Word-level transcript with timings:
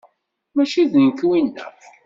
Mačči 0.55 0.83
d 0.91 0.93
nekk 0.97 1.19
winna. 1.29 1.67